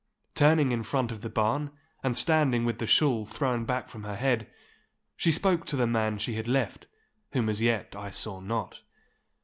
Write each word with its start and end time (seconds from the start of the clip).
Turning 0.33 0.71
in 0.71 0.81
front 0.81 1.11
of 1.11 1.21
the 1.21 1.29
barn, 1.29 1.69
and 2.01 2.17
standing 2.17 2.65
with 2.65 2.79
the 2.79 2.87
shawl 2.87 3.23
thrown 3.23 3.65
back 3.65 3.87
from 3.87 4.03
her 4.03 4.15
head, 4.15 4.49
she 5.15 5.29
spoke 5.29 5.63
to 5.63 5.75
the 5.75 5.85
man 5.85 6.17
she 6.17 6.33
had 6.33 6.47
left, 6.47 6.87
whom 7.33 7.47
as 7.47 7.61
yet 7.61 7.95
I 7.95 8.09
saw 8.09 8.39
not. 8.39 8.79